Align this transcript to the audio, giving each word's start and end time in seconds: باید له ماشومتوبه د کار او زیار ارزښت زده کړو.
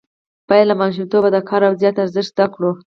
باید 0.49 0.67
له 0.69 0.75
ماشومتوبه 0.81 1.29
د 1.31 1.37
کار 1.49 1.61
او 1.67 1.73
زیار 1.79 1.93
ارزښت 2.03 2.29
زده 2.33 2.45
کړو. 2.53 2.71